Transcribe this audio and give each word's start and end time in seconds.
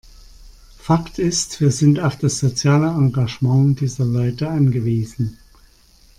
Fakt 0.79 1.19
ist, 1.19 1.61
wir 1.61 1.69
sind 1.69 1.99
auf 1.99 2.17
das 2.17 2.39
soziale 2.39 2.87
Engagement 2.87 3.79
dieser 3.81 4.03
Leute 4.03 4.49
angewiesen. 4.49 5.37